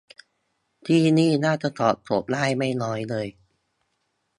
[0.87, 3.27] ที่นี่น่าจะตอบโจทย์ได้ไม่น้อยเลย